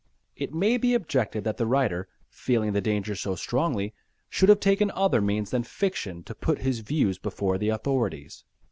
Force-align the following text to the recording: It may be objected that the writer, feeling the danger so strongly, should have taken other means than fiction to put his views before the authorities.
It 0.35 0.51
may 0.51 0.77
be 0.77 0.95
objected 0.95 1.43
that 1.43 1.57
the 1.57 1.67
writer, 1.67 2.07
feeling 2.27 2.73
the 2.73 2.81
danger 2.81 3.13
so 3.13 3.35
strongly, 3.35 3.93
should 4.29 4.49
have 4.49 4.59
taken 4.59 4.89
other 4.95 5.21
means 5.21 5.51
than 5.51 5.61
fiction 5.61 6.23
to 6.23 6.33
put 6.33 6.57
his 6.61 6.79
views 6.79 7.19
before 7.19 7.59
the 7.59 7.69
authorities. 7.69 8.43